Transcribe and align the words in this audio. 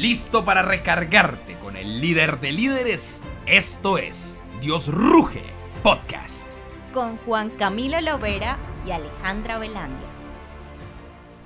¿Listo 0.00 0.46
para 0.46 0.62
recargarte 0.62 1.58
con 1.58 1.76
el 1.76 2.00
líder 2.00 2.40
de 2.40 2.52
líderes? 2.52 3.22
Esto 3.44 3.98
es 3.98 4.40
Dios 4.58 4.88
Ruge 4.88 5.42
Podcast. 5.82 6.50
Con 6.94 7.18
Juan 7.18 7.50
Camilo 7.50 8.00
Lovera 8.00 8.56
y 8.86 8.92
Alejandra 8.92 9.58
Velandia. 9.58 10.08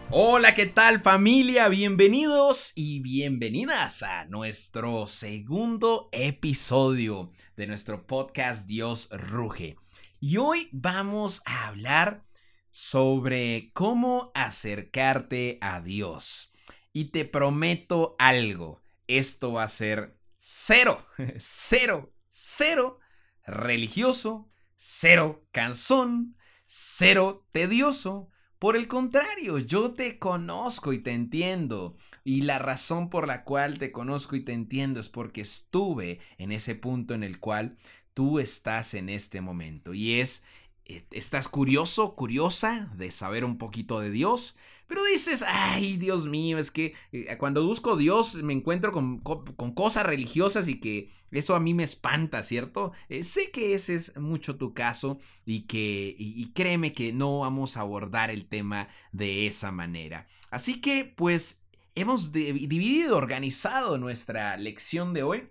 Hola, 0.09 0.55
¿qué 0.55 0.67
tal 0.67 1.01
familia? 1.01 1.67
Bienvenidos 1.67 2.71
y 2.77 3.01
bienvenidas 3.01 4.05
a 4.05 4.27
nuestro 4.27 5.09
segundo 5.09 6.09
episodio 6.13 7.33
de 7.57 7.67
nuestro 7.67 8.07
podcast 8.07 8.69
Dios 8.69 9.09
Ruge. 9.11 9.79
Y 10.21 10.37
hoy 10.37 10.69
vamos 10.71 11.43
a 11.45 11.67
hablar 11.67 12.23
sobre 12.71 13.73
cómo 13.73 14.31
acercarte 14.33 15.59
a 15.61 15.81
Dios. 15.81 16.54
Y 16.97 17.07
te 17.07 17.25
prometo 17.25 18.15
algo, 18.21 18.81
esto 19.09 19.53
va 19.53 19.65
a 19.65 19.69
ser 19.69 20.17
cero, 20.39 21.05
cero, 21.39 22.15
cero 22.31 23.01
religioso, 23.45 24.49
cero 24.77 25.45
cansón, 25.51 26.37
cero 26.67 27.47
tedioso. 27.51 28.31
Por 28.61 28.77
el 28.77 28.87
contrario, 28.87 29.59
yo 29.59 29.93
te 29.93 30.21
conozco 30.21 30.93
y 30.93 31.03
te 31.03 31.11
entiendo. 31.11 31.97
Y 32.23 32.43
la 32.43 32.61
razón 32.61 33.11
por 33.11 33.27
la 33.27 33.43
cual 33.43 33.79
te 33.79 33.91
conozco 33.91 34.37
y 34.37 34.45
te 34.45 34.53
entiendo 34.53 35.01
es 35.01 35.09
porque 35.09 35.41
estuve 35.41 36.21
en 36.39 36.53
ese 36.53 36.77
punto 36.77 37.13
en 37.15 37.25
el 37.25 37.41
cual 37.41 37.77
tú 38.15 38.39
estás 38.39 38.95
en 38.95 39.09
este 39.09 39.41
momento. 39.41 39.95
Y 39.95 40.21
es, 40.21 40.45
eh, 40.85 41.05
estás 41.11 41.49
curioso, 41.49 42.15
curiosa 42.15 42.91
de 42.95 43.11
saber 43.11 43.45
un 43.45 43.59
poquito 43.59 43.99
de 43.99 44.11
Dios. 44.11 44.57
Pero 44.87 45.05
dices, 45.05 45.43
ay, 45.47 45.97
Dios 45.97 46.27
mío, 46.27 46.59
es 46.59 46.71
que 46.71 46.95
eh, 47.13 47.37
cuando 47.39 47.65
busco 47.65 47.97
Dios 47.97 48.35
me 48.37 48.53
encuentro 48.53 48.93
con, 48.93 49.19
cosas 49.19 50.05
religiosas 50.05 50.69
y 50.69 50.79
que 50.79 51.11
eso 51.31 51.55
a 51.55 51.61
mí 51.61 51.73
me 51.73 51.85
espanta, 51.85 52.43
¿cierto? 52.43 52.93
Eh, 53.09 53.23
sé 53.23 53.51
que 53.51 53.75
ese 53.75 53.95
es 53.95 54.17
mucho 54.19 54.57
tu 54.57 54.75
caso 54.75 55.19
y 55.47 55.63
que, 55.63 56.15
y, 56.19 56.53
créeme 56.53 56.93
que 56.93 57.13
no 57.13 57.41
vamos 57.41 57.77
a 57.77 57.81
abordar 57.81 58.31
el 58.31 58.47
tema 58.47 58.89
de 59.13 59.47
esa 59.47 59.73
manera. 59.73 60.27
Así 60.51 60.81
que, 60.81 61.05
pues, 61.05 61.65
hemos 61.95 62.33
dividido, 62.33 63.17
organizado 63.17 63.99
nuestra 63.99 64.57
lección 64.57 65.15
de 65.15 65.23
hoy 65.23 65.49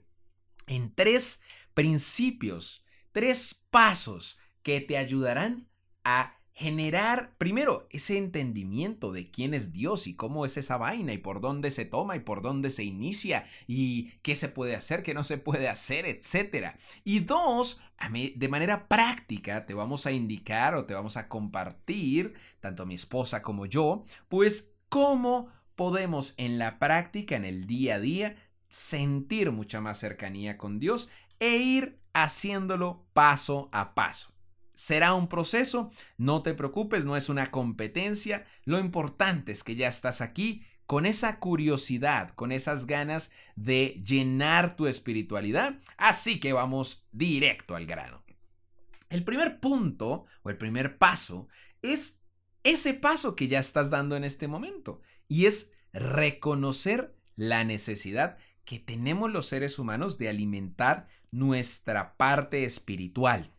en 0.67 0.93
tres 0.93 1.41
principios, 1.73 2.85
tres 3.11 3.63
pasos 3.71 4.37
que 4.61 4.79
te 4.79 4.97
ayudarán 4.97 5.67
a 6.03 6.37
generar 6.53 7.33
primero 7.39 7.87
ese 7.89 8.17
entendimiento 8.17 9.11
de 9.11 9.31
quién 9.31 9.55
es 9.55 9.73
Dios 9.73 10.05
y 10.05 10.15
cómo 10.15 10.45
es 10.45 10.55
esa 10.55 10.77
vaina 10.77 11.11
y 11.11 11.17
por 11.17 11.41
dónde 11.41 11.71
se 11.71 11.85
toma 11.85 12.15
y 12.15 12.19
por 12.19 12.43
dónde 12.43 12.69
se 12.69 12.83
inicia 12.83 13.45
y 13.67 14.11
qué 14.21 14.35
se 14.35 14.49
puede 14.49 14.75
hacer, 14.75 15.01
qué 15.01 15.15
no 15.15 15.23
se 15.23 15.39
puede 15.39 15.67
hacer, 15.67 16.05
etcétera. 16.05 16.77
Y 17.03 17.21
dos, 17.21 17.81
de 18.35 18.47
manera 18.49 18.87
práctica 18.87 19.65
te 19.65 19.73
vamos 19.73 20.05
a 20.05 20.11
indicar 20.11 20.75
o 20.75 20.85
te 20.85 20.93
vamos 20.93 21.17
a 21.17 21.27
compartir, 21.27 22.35
tanto 22.59 22.85
mi 22.85 22.95
esposa 22.95 23.41
como 23.41 23.65
yo, 23.65 24.05
pues 24.29 24.73
cómo 24.89 25.49
podemos 25.75 26.35
en 26.37 26.59
la 26.59 26.77
práctica, 26.77 27.35
en 27.35 27.45
el 27.45 27.65
día 27.65 27.95
a 27.95 27.99
día, 27.99 28.35
sentir 28.69 29.51
mucha 29.51 29.81
más 29.81 29.99
cercanía 29.99 30.57
con 30.57 30.79
Dios 30.79 31.09
e 31.39 31.57
ir 31.57 31.99
haciéndolo 32.13 33.05
paso 33.13 33.69
a 33.71 33.95
paso. 33.95 34.32
Será 34.75 35.13
un 35.13 35.27
proceso, 35.27 35.91
no 36.17 36.41
te 36.41 36.53
preocupes, 36.53 37.05
no 37.05 37.15
es 37.15 37.29
una 37.29 37.51
competencia, 37.51 38.45
lo 38.65 38.79
importante 38.79 39.51
es 39.51 39.63
que 39.63 39.75
ya 39.75 39.87
estás 39.87 40.21
aquí 40.21 40.63
con 40.85 41.05
esa 41.05 41.39
curiosidad, 41.39 42.33
con 42.35 42.51
esas 42.51 42.85
ganas 42.85 43.31
de 43.55 44.01
llenar 44.05 44.75
tu 44.75 44.87
espiritualidad, 44.87 45.79
así 45.97 46.39
que 46.39 46.53
vamos 46.53 47.07
directo 47.11 47.75
al 47.75 47.85
grano. 47.85 48.23
El 49.09 49.23
primer 49.23 49.59
punto 49.59 50.25
o 50.41 50.49
el 50.49 50.57
primer 50.57 50.97
paso 50.97 51.47
es 51.81 52.23
ese 52.63 52.93
paso 52.93 53.35
que 53.35 53.47
ya 53.47 53.59
estás 53.59 53.89
dando 53.89 54.15
en 54.15 54.23
este 54.23 54.47
momento 54.47 55.01
y 55.27 55.45
es 55.45 55.71
reconocer 55.93 57.15
la 57.35 57.63
necesidad 57.63 58.37
que 58.65 58.79
tenemos 58.79 59.31
los 59.31 59.47
seres 59.47 59.77
humanos 59.79 60.17
de 60.17 60.29
alimentar 60.29 61.07
nuestra 61.31 62.15
parte 62.17 62.65
espiritual. 62.65 63.51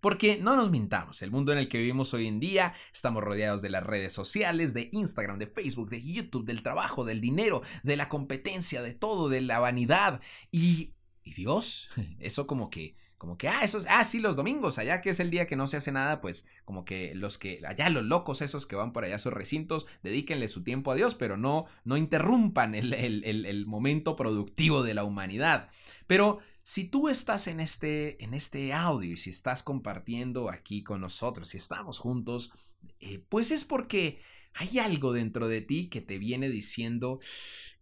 Porque 0.00 0.38
no 0.38 0.56
nos 0.56 0.70
mintamos, 0.70 1.22
el 1.22 1.30
mundo 1.30 1.52
en 1.52 1.58
el 1.58 1.68
que 1.68 1.78
vivimos 1.78 2.14
hoy 2.14 2.26
en 2.26 2.40
día, 2.40 2.72
estamos 2.92 3.22
rodeados 3.22 3.62
de 3.62 3.68
las 3.68 3.84
redes 3.84 4.12
sociales, 4.12 4.72
de 4.72 4.88
Instagram, 4.92 5.38
de 5.38 5.46
Facebook, 5.46 5.90
de 5.90 6.02
YouTube, 6.02 6.46
del 6.46 6.62
trabajo, 6.62 7.04
del 7.04 7.20
dinero, 7.20 7.62
de 7.82 7.96
la 7.96 8.08
competencia, 8.08 8.82
de 8.82 8.94
todo, 8.94 9.28
de 9.28 9.42
la 9.42 9.58
vanidad. 9.58 10.20
Y, 10.50 10.94
Dios, 11.24 11.90
eso 12.18 12.46
como 12.46 12.70
que 12.70 12.96
como 13.18 13.36
que, 13.36 13.48
ah, 13.48 13.64
esos, 13.64 13.84
ah, 13.90 14.02
sí, 14.04 14.18
los 14.18 14.34
domingos, 14.34 14.78
allá 14.78 15.02
que 15.02 15.10
es 15.10 15.20
el 15.20 15.28
día 15.28 15.46
que 15.46 15.54
no 15.54 15.66
se 15.66 15.76
hace 15.76 15.92
nada, 15.92 16.22
pues 16.22 16.48
como 16.64 16.86
que 16.86 17.14
los 17.14 17.36
que, 17.36 17.60
allá 17.68 17.90
los 17.90 18.02
locos 18.02 18.40
esos 18.40 18.64
que 18.64 18.76
van 18.76 18.94
por 18.94 19.04
allá 19.04 19.16
a 19.16 19.18
sus 19.18 19.34
recintos, 19.34 19.86
dedíquenle 20.02 20.48
su 20.48 20.64
tiempo 20.64 20.90
a 20.90 20.94
Dios, 20.94 21.14
pero 21.16 21.36
no, 21.36 21.66
no 21.84 21.98
interrumpan 21.98 22.74
el, 22.74 22.94
el 22.94 23.66
momento 23.66 24.16
productivo 24.16 24.82
de 24.82 24.94
la 24.94 25.04
humanidad. 25.04 25.68
Pero 26.06 26.38
si 26.64 26.84
tú 26.84 27.08
estás 27.08 27.46
en 27.46 27.60
este, 27.60 28.22
en 28.22 28.34
este 28.34 28.72
audio 28.72 29.12
y 29.12 29.16
si 29.16 29.30
estás 29.30 29.62
compartiendo 29.62 30.50
aquí 30.50 30.82
con 30.82 31.00
nosotros, 31.00 31.48
si 31.48 31.56
estamos 31.56 31.98
juntos, 31.98 32.52
eh, 33.00 33.24
pues 33.28 33.50
es 33.50 33.64
porque 33.64 34.20
hay 34.54 34.78
algo 34.78 35.12
dentro 35.12 35.48
de 35.48 35.60
ti 35.60 35.88
que 35.88 36.00
te 36.00 36.18
viene 36.18 36.48
diciendo, 36.48 37.20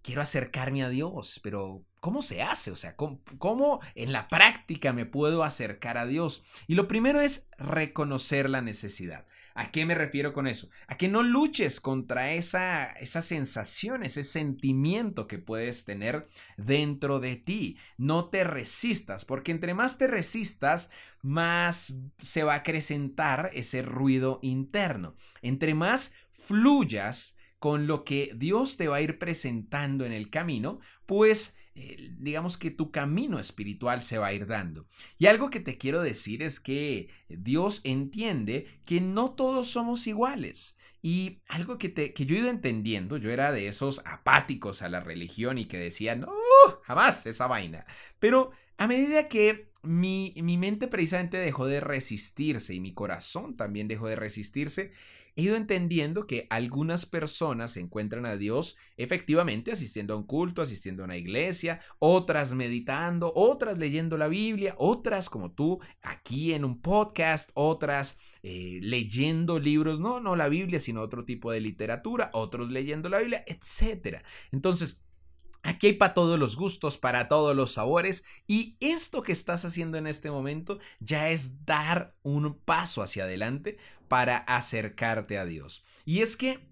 quiero 0.02 0.22
acercarme 0.22 0.82
a 0.82 0.88
Dios, 0.88 1.40
pero 1.42 1.84
¿cómo 2.00 2.22
se 2.22 2.42
hace? 2.42 2.70
O 2.70 2.76
sea, 2.76 2.96
¿cómo, 2.96 3.80
en 3.94 4.12
la 4.12 4.28
práctica 4.28 4.92
me 4.92 5.06
puedo 5.06 5.44
acercar 5.44 5.98
a 5.98 6.06
Dios? 6.06 6.44
Y 6.66 6.74
lo 6.74 6.88
primero 6.88 7.20
es 7.20 7.48
reconocer 7.58 8.48
la 8.48 8.62
necesidad. 8.62 9.26
¿A 9.54 9.72
qué 9.72 9.84
me 9.84 9.96
refiero 9.96 10.32
con 10.32 10.46
eso? 10.46 10.70
A 10.86 10.96
que 10.96 11.08
no 11.08 11.24
luches 11.24 11.80
contra 11.80 12.32
esa, 12.32 12.92
esa 12.92 13.22
sensación, 13.22 14.04
ese 14.04 14.22
sentimiento 14.22 15.26
que 15.26 15.38
puedes 15.38 15.84
tener 15.84 16.28
dentro 16.56 17.18
de 17.18 17.34
ti. 17.34 17.76
No 17.96 18.28
te 18.28 18.44
resistas, 18.44 19.24
porque 19.24 19.50
entre 19.50 19.74
más 19.74 19.98
te 19.98 20.06
resistas, 20.06 20.90
más 21.22 21.92
se 22.22 22.44
va 22.44 22.52
a 22.52 22.58
acrecentar 22.58 23.50
ese 23.52 23.82
ruido 23.82 24.38
interno. 24.42 25.16
Entre 25.42 25.74
más 25.74 26.14
fluyas 26.30 27.37
con 27.58 27.86
lo 27.86 28.04
que 28.04 28.32
Dios 28.36 28.76
te 28.76 28.88
va 28.88 28.96
a 28.96 29.00
ir 29.02 29.18
presentando 29.18 30.04
en 30.04 30.12
el 30.12 30.30
camino, 30.30 30.80
pues 31.06 31.56
eh, 31.74 32.12
digamos 32.18 32.58
que 32.58 32.70
tu 32.70 32.90
camino 32.90 33.38
espiritual 33.38 34.02
se 34.02 34.18
va 34.18 34.28
a 34.28 34.32
ir 34.32 34.46
dando. 34.46 34.88
Y 35.16 35.26
algo 35.26 35.50
que 35.50 35.60
te 35.60 35.78
quiero 35.78 36.02
decir 36.02 36.42
es 36.42 36.60
que 36.60 37.08
Dios 37.28 37.80
entiende 37.84 38.66
que 38.84 39.00
no 39.00 39.32
todos 39.32 39.68
somos 39.68 40.06
iguales. 40.06 40.76
Y 41.00 41.42
algo 41.48 41.78
que, 41.78 41.88
te, 41.88 42.12
que 42.12 42.26
yo 42.26 42.34
he 42.34 42.40
ido 42.40 42.48
entendiendo, 42.48 43.16
yo 43.16 43.30
era 43.30 43.52
de 43.52 43.68
esos 43.68 44.02
apáticos 44.04 44.82
a 44.82 44.88
la 44.88 44.98
religión 44.98 45.56
y 45.56 45.66
que 45.66 45.78
decían, 45.78 46.20
no, 46.20 46.32
jamás 46.82 47.24
esa 47.26 47.46
vaina. 47.46 47.86
Pero 48.18 48.50
a 48.76 48.88
medida 48.88 49.28
que 49.28 49.70
mi, 49.82 50.34
mi 50.42 50.56
mente 50.56 50.88
precisamente 50.88 51.36
dejó 51.36 51.66
de 51.66 51.78
resistirse 51.80 52.74
y 52.74 52.80
mi 52.80 52.92
corazón 52.92 53.56
también 53.56 53.86
dejó 53.86 54.08
de 54.08 54.16
resistirse, 54.16 54.90
he 55.38 55.42
ido 55.42 55.54
entendiendo 55.54 56.26
que 56.26 56.48
algunas 56.50 57.06
personas 57.06 57.76
encuentran 57.76 58.26
a 58.26 58.36
Dios 58.36 58.76
efectivamente 58.96 59.70
asistiendo 59.70 60.14
a 60.14 60.16
un 60.16 60.24
culto, 60.24 60.62
asistiendo 60.62 61.02
a 61.02 61.04
una 61.04 61.16
iglesia, 61.16 61.80
otras 62.00 62.54
meditando, 62.54 63.32
otras 63.36 63.78
leyendo 63.78 64.16
la 64.16 64.26
Biblia, 64.26 64.74
otras 64.78 65.30
como 65.30 65.52
tú 65.52 65.78
aquí 66.02 66.54
en 66.54 66.64
un 66.64 66.82
podcast, 66.82 67.50
otras 67.54 68.18
eh, 68.42 68.80
leyendo 68.82 69.60
libros, 69.60 70.00
no, 70.00 70.18
no 70.18 70.34
la 70.34 70.48
Biblia, 70.48 70.80
sino 70.80 71.02
otro 71.02 71.24
tipo 71.24 71.52
de 71.52 71.60
literatura, 71.60 72.30
otros 72.32 72.70
leyendo 72.70 73.08
la 73.08 73.18
Biblia, 73.18 73.44
etc. 73.46 74.24
Entonces, 74.50 75.04
Aquí 75.68 75.88
hay 75.88 75.92
para 75.92 76.14
todos 76.14 76.38
los 76.38 76.56
gustos, 76.56 76.96
para 76.96 77.28
todos 77.28 77.54
los 77.54 77.74
sabores 77.74 78.24
y 78.46 78.78
esto 78.80 79.22
que 79.22 79.32
estás 79.32 79.66
haciendo 79.66 79.98
en 79.98 80.06
este 80.06 80.30
momento 80.30 80.78
ya 80.98 81.28
es 81.28 81.66
dar 81.66 82.16
un 82.22 82.58
paso 82.58 83.02
hacia 83.02 83.24
adelante 83.24 83.76
para 84.08 84.38
acercarte 84.38 85.36
a 85.36 85.44
Dios. 85.44 85.84
Y 86.06 86.22
es 86.22 86.38
que 86.38 86.66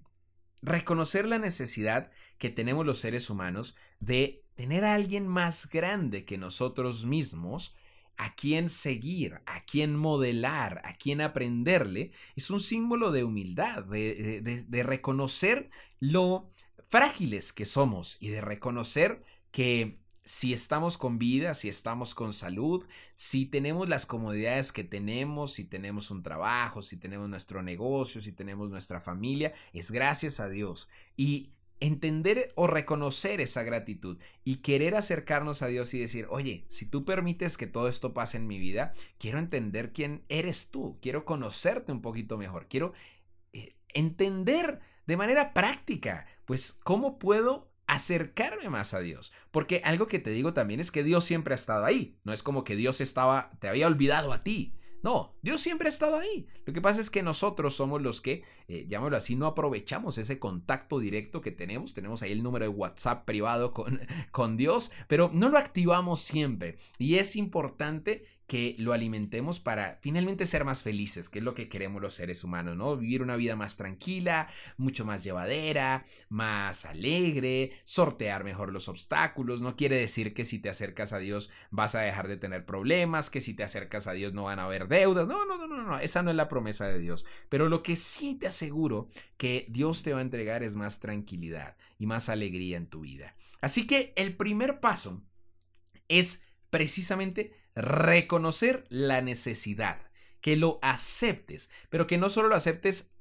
reconocer 0.62 1.26
la 1.26 1.38
necesidad 1.38 2.10
que 2.38 2.48
tenemos 2.48 2.87
los 2.87 2.98
seres 2.98 3.28
humanos 3.28 3.76
de 4.00 4.43
tener 4.54 4.82
a 4.87 4.94
alguien 4.94 5.28
más 5.28 5.69
grande 5.69 6.25
que 6.25 6.38
nosotros 6.38 7.04
mismos, 7.04 7.76
a 8.16 8.34
quien 8.34 8.70
seguir, 8.70 9.42
a 9.44 9.62
quien 9.66 9.94
modelar, 9.94 10.81
a 10.84 10.94
quien 10.94 11.20
aprenderle, 11.20 12.12
es 12.34 12.49
un 12.49 12.60
símbolo 12.60 13.12
de 13.12 13.25
humildad, 13.25 13.84
de, 13.84 14.40
de 14.66 14.82
reconocer 14.82 15.69
lo 16.00 16.50
frágiles 16.88 17.53
que 17.53 17.65
somos 17.65 18.17
y 18.21 18.29
de 18.29 18.41
reconocer 18.41 19.23
que 19.50 19.99
si 20.27 20.53
estamos 20.53 20.99
con 20.99 21.19
vida, 21.19 21.55
si 21.55 21.69
estamos 21.69 22.15
con 22.15 22.33
salud, 22.33 22.85
si 23.15 23.47
tenemos 23.47 23.88
las 23.88 24.06
comodidades 24.06 24.73
que 24.73 24.83
tenemos, 24.83 25.53
si 25.53 25.65
tenemos 25.65 26.11
un 26.11 26.25
trabajo, 26.25 26.83
si 26.83 26.97
tenemos 26.97 27.29
nuestro 27.29 27.62
negocio, 27.62 28.21
si 28.21 28.33
tenemos 28.33 28.69
nuestra 28.69 29.00
familia, 29.00 29.53
es 29.73 29.93
gracias 29.93 30.41
a 30.41 30.49
Dios. 30.49 30.88
Y 31.17 31.53
entender 31.79 32.53
o 32.56 32.67
reconocer 32.67 33.41
esa 33.41 33.62
gratitud 33.62 34.19
y 34.43 34.56
querer 34.56 34.97
acercarnos 34.97 35.62
a 35.62 35.69
Dios 35.69 35.94
y 35.94 36.00
decir, 36.00 36.27
oye, 36.29 36.65
si 36.69 36.87
tú 36.87 37.05
permites 37.05 37.56
que 37.56 37.69
todo 37.69 37.87
esto 37.87 38.12
pase 38.12 38.38
en 38.38 38.49
mi 38.49 38.59
vida, 38.59 38.94
quiero 39.19 39.38
entender 39.38 39.93
quién 39.93 40.25
eres 40.29 40.71
tú, 40.73 40.99
quiero 41.00 41.25
conocerte 41.25 41.93
un 41.93 42.03
poquito 42.03 42.37
mejor, 42.37 42.67
quiero 42.69 42.94
eh, 43.53 43.77
entender 43.94 44.81
de 45.06 45.17
manera 45.17 45.53
práctica, 45.53 46.26
pues, 46.44 46.79
cómo 46.85 47.19
puedo 47.19 47.73
acercarme 47.87 48.69
más 48.69 48.94
a 48.94 49.00
Dios. 49.00 49.32
Porque 49.50 49.81
algo 49.85 50.06
que 50.06 50.19
te 50.19 50.31
digo 50.31 50.53
también 50.53 50.81
es 50.81 50.91
que 50.91 51.05
Dios 51.05 51.25
siempre 51.25 51.55
ha 51.55 51.56
estado 51.56 51.85
ahí. 51.85 52.19
No 52.25 52.32
es 52.32 52.43
como 52.43 52.64
que 52.64 52.76
Dios 52.76 53.00
estaba, 53.00 53.50
te 53.61 53.69
había 53.69 53.87
olvidado 53.87 54.32
a 54.32 54.43
ti. 54.43 54.76
No, 55.03 55.37
Dios 55.41 55.61
siempre 55.61 55.87
ha 55.87 55.91
estado 55.91 56.17
ahí. 56.17 56.49
Lo 56.64 56.73
que 56.73 56.81
pasa 56.81 57.00
es 57.00 57.11
que 57.11 57.23
nosotros 57.23 57.76
somos 57.76 58.03
los 58.03 58.20
que, 58.20 58.43
eh, 58.67 58.87
llamémoslo 58.88 59.17
así, 59.17 59.37
no 59.37 59.47
aprovechamos 59.47 60.19
ese 60.19 60.41
contacto 60.41 60.99
directo 60.99 61.41
que 61.41 61.52
tenemos. 61.52 61.94
Tenemos 61.94 62.23
ahí 62.23 62.32
el 62.32 62.43
número 62.43 62.64
de 62.64 62.70
WhatsApp 62.70 63.25
privado 63.25 63.73
con, 63.73 64.00
con 64.32 64.56
Dios, 64.56 64.91
pero 65.06 65.31
no 65.32 65.49
lo 65.49 65.59
activamos 65.59 66.23
siempre. 66.23 66.76
Y 66.99 67.17
es 67.17 67.37
importante 67.37 68.25
que 68.46 68.76
lo 68.78 68.93
alimentemos 68.93 69.58
para 69.58 69.98
finalmente 70.00 70.46
ser 70.46 70.64
más 70.64 70.82
felices, 70.82 71.28
que 71.28 71.40
es 71.40 71.44
lo 71.44 71.54
que 71.54 71.69
queremos 71.69 72.00
los 72.00 72.14
seres 72.14 72.44
humanos, 72.44 72.76
¿no? 72.76 72.96
Vivir 72.96 73.22
una 73.22 73.34
vida 73.34 73.56
más 73.56 73.76
tranquila, 73.76 74.48
mucho 74.76 75.04
más 75.04 75.25
llevadera, 75.25 76.04
más 76.28 76.84
alegre, 76.84 77.72
sortear 77.84 78.44
mejor 78.44 78.72
los 78.72 78.88
obstáculos. 78.88 79.60
No 79.60 79.75
quiere 79.75 79.96
decir 79.96 80.32
que 80.32 80.44
si 80.44 80.60
te 80.60 80.69
acercas 80.69 81.12
a 81.12 81.19
Dios 81.19 81.50
vas 81.70 81.96
a 81.96 82.00
dejar 82.00 82.28
de 82.28 82.37
tener 82.37 82.64
problemas, 82.64 83.31
que 83.31 83.40
si 83.40 83.52
te 83.52 83.64
acercas 83.64 84.06
a 84.06 84.12
Dios 84.12 84.32
no 84.32 84.44
van 84.44 84.60
a 84.60 84.64
haber 84.64 84.87
deudas. 84.87 85.26
No, 85.26 85.44
no, 85.44 85.58
no, 85.58 85.66
no, 85.66 85.82
no, 85.82 85.99
esa 85.99 86.22
no 86.22 86.31
es 86.31 86.37
la 86.37 86.49
promesa 86.49 86.87
de 86.87 87.00
Dios. 87.00 87.26
Pero 87.49 87.69
lo 87.69 87.82
que 87.82 87.96
sí 87.96 88.37
te 88.37 88.46
aseguro 88.46 89.08
que 89.37 89.66
Dios 89.70 90.04
te 90.04 90.12
va 90.12 90.20
a 90.20 90.22
entregar 90.22 90.62
es 90.62 90.76
más 90.76 91.00
tranquilidad 91.00 91.76
y 91.99 92.06
más 92.06 92.28
alegría 92.28 92.76
en 92.76 92.87
tu 92.87 93.00
vida. 93.00 93.34
Así 93.60 93.88
que 93.88 94.12
el 94.16 94.37
primer 94.37 94.78
paso 94.78 95.22
es 96.08 96.44
precisamente 96.70 97.65
reconocer 97.76 98.87
la 98.88 99.20
necesidad, 99.20 100.00
que 100.40 100.56
lo 100.56 100.78
aceptes, 100.82 101.70
pero 101.90 102.06
que 102.06 102.19
no 102.19 102.31
solo 102.31 102.49
lo 102.49 102.56
aceptes 102.56 103.12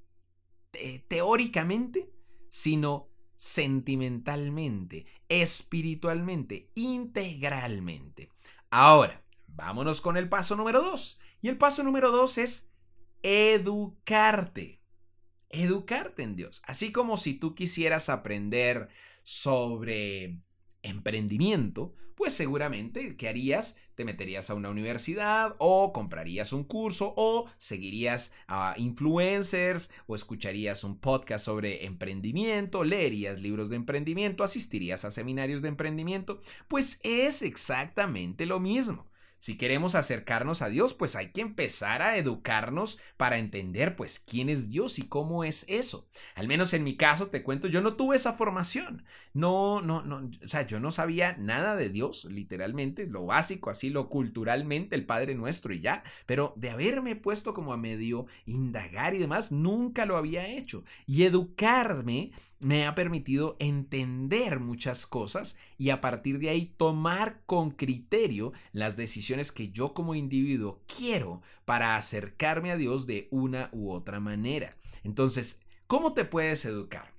teóricamente, 1.08 2.10
sino 2.50 3.10
sentimentalmente, 3.38 5.06
espiritualmente, 5.30 6.72
integralmente. 6.76 8.30
Ahora, 8.70 9.24
vámonos 9.48 10.02
con 10.02 10.18
el 10.18 10.30
paso 10.30 10.56
número 10.56 10.82
dos. 10.82 11.20
Y 11.42 11.50
el 11.50 11.58
paso 11.58 11.84
número 11.84 12.12
dos 12.12 12.38
es 12.38 12.72
educarte. 13.24 14.82
Educarte 15.50 16.24
en 16.24 16.36
Dios. 16.36 16.62
Así 16.66 16.92
como 16.92 17.18
si 17.18 17.34
tú 17.34 17.56
quisieras 17.56 18.10
aprender 18.10 18.90
sobre 19.24 20.40
emprendimiento, 20.86 21.94
pues 22.16 22.34
seguramente, 22.34 23.18
¿qué 23.18 23.28
harías? 23.28 23.78
Te 23.96 24.06
meterías 24.06 24.50
a 24.50 24.56
una 24.56 24.70
universidad 24.70 25.56
o 25.60 25.92
comprarías 25.94 26.54
un 26.54 26.64
curso 26.64 27.14
o 27.18 27.48
seguirías 27.58 28.32
a 28.48 28.74
influencers 28.78 29.92
o 30.08 30.16
escucharías 30.16 30.84
un 30.84 31.00
podcast 31.00 31.46
sobre 31.46 31.86
emprendimiento, 31.86 32.84
leerías 32.84 33.40
libros 33.40 33.70
de 33.70 33.76
emprendimiento, 33.76 34.44
asistirías 34.44 35.06
a 35.06 35.12
seminarios 35.12 35.62
de 35.62 35.70
emprendimiento, 35.70 36.42
pues 36.68 37.00
es 37.04 37.42
exactamente 37.42 38.46
lo 38.46 38.60
mismo. 38.60 39.08
Si 39.46 39.58
queremos 39.58 39.94
acercarnos 39.94 40.64
a 40.64 40.70
Dios, 40.70 40.96
pues 40.96 41.16
hay 41.16 41.30
que 41.30 41.42
empezar 41.42 42.02
a 42.02 42.18
educarnos 42.18 42.98
para 43.16 43.38
entender 43.38 43.96
pues 43.96 44.18
quién 44.20 44.50
es 44.50 44.70
Dios 44.70 44.98
y 44.98 45.04
cómo 45.04 45.44
es 45.44 45.66
eso. 45.68 46.10
Al 46.34 46.48
menos 46.48 46.74
en 46.74 46.84
mi 46.84 46.98
caso 46.98 47.28
te 47.28 47.44
cuento, 47.44 47.68
yo 47.68 47.80
no 47.82 47.94
tuve 47.96 48.16
esa 48.16 48.34
formación. 48.34 49.06
No, 49.36 49.82
no, 49.82 50.02
no, 50.02 50.32
o 50.44 50.48
sea, 50.48 50.66
yo 50.66 50.80
no 50.80 50.90
sabía 50.90 51.38
nada 51.38 51.76
de 51.76 51.90
Dios, 51.90 52.26
literalmente, 52.26 53.06
lo 53.06 53.28
básico, 53.28 53.70
así 53.70 53.92
lo 53.92 54.10
culturalmente, 54.10 54.96
el 54.96 55.06
Padre 55.06 55.36
Nuestro 55.36 55.76
y 55.76 55.80
ya, 55.80 56.04
pero 56.26 56.54
de 56.56 56.72
haberme 56.72 57.16
puesto 57.16 57.54
como 57.54 57.72
a 57.72 57.78
medio 57.78 58.26
indagar 58.48 59.14
y 59.14 59.20
demás, 59.20 59.52
nunca 59.52 60.08
lo 60.08 60.18
había 60.18 60.48
hecho. 60.48 60.86
Y 61.06 61.22
educarme 61.22 62.32
me 62.66 62.88
ha 62.88 62.96
permitido 62.96 63.58
entender 63.60 64.60
muchas 64.60 65.06
cosas 65.06 65.56
y 65.78 65.92
a 65.92 66.02
partir 66.02 66.40
de 66.40 66.50
ahí 66.50 66.74
tomar 66.78 67.44
con 67.46 67.70
criterio 67.70 68.54
las 68.72 68.98
decisiones 68.98 69.52
que 69.52 69.70
yo 69.70 69.94
como 69.94 70.16
individuo 70.16 70.82
quiero 70.88 71.44
para 71.66 71.96
acercarme 71.96 72.72
a 72.72 72.76
Dios 72.76 73.06
de 73.06 73.28
una 73.30 73.70
u 73.72 73.92
otra 73.92 74.20
manera. 74.20 74.78
Entonces, 75.04 75.62
¿cómo 75.86 76.16
te 76.16 76.26
puedes 76.26 76.66
educar? 76.66 77.14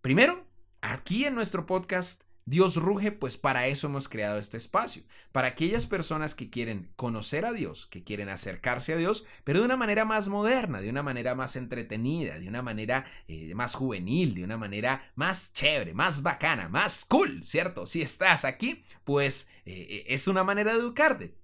Primero, 0.00 0.46
aquí 0.80 1.26
en 1.26 1.34
nuestro 1.34 1.66
podcast 1.66 2.22
Dios 2.48 2.76
ruge, 2.76 3.10
pues 3.10 3.36
para 3.36 3.66
eso 3.66 3.88
hemos 3.88 4.08
creado 4.08 4.38
este 4.38 4.56
espacio, 4.56 5.02
para 5.32 5.48
aquellas 5.48 5.84
personas 5.84 6.36
que 6.36 6.48
quieren 6.48 6.92
conocer 6.94 7.44
a 7.44 7.52
Dios, 7.52 7.88
que 7.88 8.04
quieren 8.04 8.28
acercarse 8.28 8.92
a 8.92 8.96
Dios, 8.96 9.26
pero 9.42 9.58
de 9.58 9.64
una 9.64 9.76
manera 9.76 10.04
más 10.04 10.28
moderna, 10.28 10.80
de 10.80 10.88
una 10.88 11.02
manera 11.02 11.34
más 11.34 11.56
entretenida, 11.56 12.38
de 12.38 12.46
una 12.46 12.62
manera 12.62 13.04
eh, 13.26 13.52
más 13.56 13.74
juvenil, 13.74 14.36
de 14.36 14.44
una 14.44 14.56
manera 14.56 15.10
más 15.16 15.52
chévere, 15.54 15.92
más 15.92 16.22
bacana, 16.22 16.68
más 16.68 17.04
cool, 17.04 17.42
¿cierto? 17.42 17.84
Si 17.84 18.00
estás 18.00 18.44
aquí, 18.44 18.84
pues 19.02 19.50
eh, 19.64 20.04
es 20.06 20.28
una 20.28 20.44
manera 20.44 20.72
de 20.72 20.78
educarte. 20.78 21.34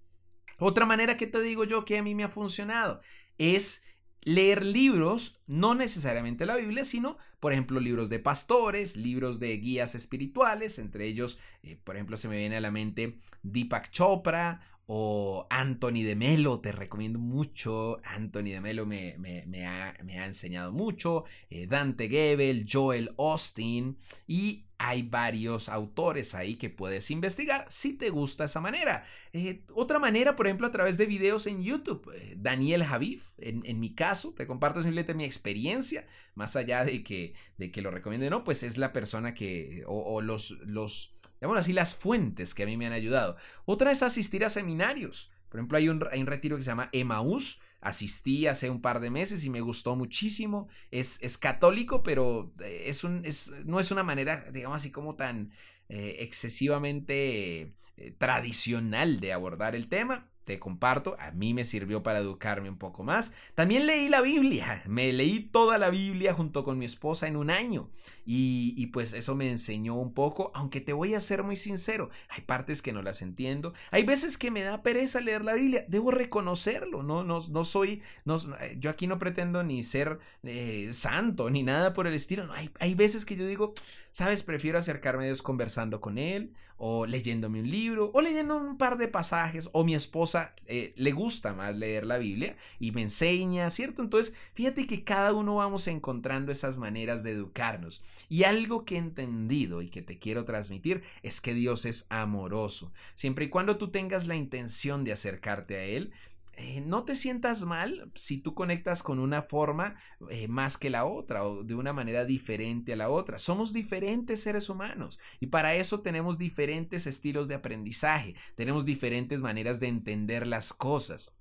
Otra 0.59 0.87
manera 0.87 1.17
que 1.17 1.27
te 1.27 1.41
digo 1.41 1.65
yo 1.65 1.85
que 1.85 1.99
a 1.99 2.03
mí 2.05 2.15
me 2.15 2.23
ha 2.23 2.29
funcionado 2.29 3.01
es 3.39 3.85
leer 4.23 4.65
libros, 4.65 5.41
no 5.47 5.75
necesariamente 5.75 6.47
la 6.47 6.57
Biblia, 6.57 6.85
sino, 6.85 7.19
por 7.41 7.53
ejemplo, 7.53 7.81
libros 7.81 8.09
de 8.09 8.19
pastores, 8.19 8.97
libros 8.97 9.41
de 9.41 9.57
guías 9.57 9.95
espirituales, 9.95 10.79
entre 10.79 11.07
ellos, 11.07 11.39
eh, 11.63 11.77
por 11.83 11.97
ejemplo, 11.97 12.17
se 12.17 12.29
me 12.29 12.39
viene 12.39 12.57
a 12.57 12.61
la 12.61 12.71
mente 12.71 13.19
Deepak 13.43 13.91
Chopra 13.91 14.61
o 14.87 15.47
Anthony 15.49 16.03
de 16.03 16.17
Melo, 16.17 16.61
te 16.61 16.73
recomiendo 16.73 17.19
mucho, 17.19 18.01
Anthony 18.05 18.51
de 18.51 18.61
Melo 18.61 18.85
me, 18.87 19.17
me, 19.19 19.67
ha, 19.67 19.95
enseñado 20.27 20.73
mucho, 20.73 21.25
eh, 21.51 21.67
Dante 21.67 22.09
Gebel, 22.09 22.67
Joel 22.71 23.15
Austin 23.17 23.97
y 24.27 24.65
hay 24.85 25.03
varios 25.03 25.69
autores 25.69 26.35
ahí 26.35 26.57
que 26.57 26.69
puedes 26.69 27.13
investigar 27.13 27.67
si 27.69 27.93
te 27.93 28.11
gusta 28.11 28.45
esa 28.45 28.61
manera. 28.61 29.05
Eh, 29.33 29.63
otra 29.73 30.01
manera, 30.01 30.35
por 30.35 30.49
ejemplo, 30.49 30.67
a 30.67 30.73
través 30.73 30.99
de 30.99 31.07
videos 31.07 31.47
en 31.47 31.63
YouTube. 31.63 32.11
Eh, 32.17 32.35
Daniel 32.37 32.83
Javif, 32.83 33.31
en, 33.39 33.79
mi 33.79 33.95
caso, 33.95 34.35
te 34.35 34.49
comparto 34.49 34.83
simplemente 34.83 35.15
mi 35.15 35.23
experiencia, 35.23 36.05
más 36.35 36.57
allá 36.57 36.85
de 36.85 37.05
que, 37.05 37.35
de 37.59 37.71
que 37.71 37.81
lo 37.81 37.93
recomiende 37.93 38.29
no, 38.29 38.43
pues 38.43 38.65
es 38.65 38.77
la 38.77 38.93
persona 38.93 39.35
que, 39.35 39.85
o, 39.87 40.21
los, 40.21 40.51
los, 40.67 41.15
digamos 41.43 41.59
así, 41.59 41.73
las 41.73 41.97
fuentes 41.97 42.55
que 42.55 42.63
a 42.63 42.67
mí 42.67 42.77
me 42.77 42.87
han 42.87 42.93
ayudado. 42.93 43.37
Otra 43.65 43.91
es 43.91 44.05
asistir 44.05 44.45
a 44.45 44.49
seminarios. 44.49 45.33
Por 45.49 45.59
ejemplo, 45.59 45.77
hay 45.77 45.89
un, 45.89 45.97
un 46.01 46.27
retiro 46.29 46.57
que 46.57 46.63
se 46.63 46.71
llama 46.71 46.89
Emaús, 46.93 47.61
asistí 47.81 48.47
hace 48.47 48.71
un 48.71 48.81
par 48.81 49.01
de 49.01 49.11
meses 49.11 49.45
y 49.45 49.51
me 49.51 49.61
gustó 49.61 49.97
muchísimo. 49.97 50.69
Es, 50.93 51.19
es 51.21 51.39
católico, 51.39 52.05
pero 52.05 52.53
eh, 52.61 52.85
es 52.87 53.03
un, 53.03 53.25
es, 53.25 53.51
no 53.65 53.81
es 53.81 53.91
una 53.91 54.05
manera, 54.05 54.53
digamos 54.53 54.77
así, 54.77 54.93
como 54.93 55.17
tan 55.17 55.51
eh, 55.89 56.19
excesivamente 56.21 57.75
eh, 58.03 58.13
tradicional 58.19 59.21
de 59.21 59.33
abordar 59.33 59.77
el 59.77 59.89
tema. 59.89 60.29
Te 60.43 60.59
comparto, 60.59 61.15
a 61.21 61.31
mí 61.31 61.55
me 61.55 61.65
sirvió 61.65 62.03
para 62.03 62.19
educarme 62.19 62.69
un 62.69 62.77
poco 62.77 63.05
más. 63.05 63.33
También 63.55 63.87
leí 63.87 64.09
la 64.09 64.21
Biblia, 64.21 64.83
me 64.89 65.13
leí 65.13 65.39
toda 65.39 65.79
la 65.79 65.89
Biblia 65.89 66.35
junto 66.35 66.65
con 66.65 66.79
mi 66.79 66.85
esposa 66.85 67.29
en 67.29 67.37
un 67.37 67.49
año. 67.49 67.91
Y, 68.25 68.87
pues 68.89 69.13
eso 69.13 69.37
me 69.37 69.51
enseñó 69.51 69.95
un 69.95 70.15
poco, 70.15 70.51
aunque 70.55 70.81
te 70.81 70.93
voy 70.93 71.15
a 71.15 71.21
ser 71.21 71.43
muy 71.43 71.57
sincero, 71.57 72.11
hay 72.29 72.43
partes 72.43 72.83
que 72.83 72.93
no 72.93 73.03
las 73.03 73.23
entiendo, 73.23 73.73
hay 73.91 74.05
veces 74.05 74.39
que 74.39 74.51
me 74.51 74.63
da 74.63 74.83
pereza 74.83 75.21
leer 75.21 75.45
la 75.45 75.55
Biblia, 75.55 75.85
debo 75.89 76.11
reconocerlo, 76.11 77.03
no, 77.03 77.25
no, 77.25 77.41
no 77.49 77.65
soy, 77.65 78.03
no, 78.25 78.37
yo 78.79 78.91
aquí 78.91 79.07
no 79.09 79.19
pretendo 79.19 79.65
ni 79.65 79.83
ser 79.83 80.21
eh, 80.45 80.91
santo 80.93 81.51
ni 81.51 81.63
nada 81.63 81.95
por 81.95 82.07
el 82.07 82.15
estilo, 82.15 82.53
hay, 82.53 82.71
hay 82.79 82.95
veces 82.95 83.25
que 83.25 83.35
yo 83.35 83.47
digo, 83.47 83.75
sabes, 84.13 84.43
prefiero 84.43 84.79
acercarme 84.79 85.25
a 85.25 85.27
Dios 85.27 85.43
conversando 85.43 86.01
con 86.01 86.19
Él 86.19 86.55
o 86.77 87.07
leyéndome 87.07 87.61
un 87.61 87.71
libro 87.71 88.11
o 88.13 88.21
leyendo 88.21 88.57
un 88.57 88.77
par 88.77 88.99
de 88.99 89.09
pasajes 89.09 89.69
o 89.73 89.85
mi 89.85 89.95
esposa 89.95 90.55
eh, 90.67 90.93
le 90.97 91.13
gusta 91.13 91.55
más 91.55 91.77
leer 91.77 92.05
la 92.05 92.19
Biblia 92.19 92.57
y 92.79 92.93
me 92.93 93.03
enseña, 93.03 93.71
¿cierto? 93.71 94.03
Entonces, 94.03 94.35
fíjate 94.55 94.87
que 94.87 95.05
cada 95.05 95.33
uno 95.33 95.57
vamos 95.57 95.87
encontrando 95.87 96.53
esas 96.53 96.79
maneras 96.79 97.23
de 97.23 97.33
educarnos. 97.33 98.03
Y 98.29 98.45
algo 98.45 98.85
que 98.85 98.97
he 98.97 98.99
entendido 98.99 99.81
y 99.81 99.89
que 99.91 100.03
te 100.03 100.19
quiero 100.19 100.45
transmitir 100.45 101.03
es 101.23 101.41
que 101.41 101.55
Dios 101.55 101.85
es 101.85 102.07
amoroso. 102.11 102.93
Siempre 103.15 103.47
y 103.47 103.49
cuando 103.49 103.77
tú 103.79 103.91
tengas 103.91 104.27
la 104.27 104.37
intención 104.37 105.05
de 105.05 105.13
acercarte 105.13 105.77
a 105.77 105.85
Él, 105.85 106.13
eh, 106.55 106.83
no 106.83 107.05
te 107.05 107.15
sientas 107.15 107.65
mal 107.65 108.13
si 108.15 108.39
tú 108.39 108.55
conectas 108.55 109.03
con 109.03 109.19
una 109.19 109.43
forma 109.43 109.97
eh, 110.31 110.49
más 110.49 110.77
que 110.77 110.91
la 110.91 111.07
otra 111.07 111.45
o 111.45 111.65
de 111.65 111.75
una 111.75 111.95
manera 111.95 112.25
diferente 112.27 112.93
a 112.93 112.97
la 112.97 113.09
otra. 113.09 113.39
Somos 113.39 113.73
diferentes 113.73 114.43
seres 114.43 114.69
humanos 114.69 115.19
y 115.41 115.47
para 115.47 115.75
eso 115.75 116.03
tenemos 116.03 116.37
diferentes 116.37 117.07
estilos 117.07 117.49
de 117.49 117.55
aprendizaje, 117.55 118.35
tenemos 118.55 118.85
diferentes 118.85 119.41
maneras 119.41 119.81
de 119.81 119.89
entender 119.89 120.47
las 120.47 120.75
cosas. 120.75 121.35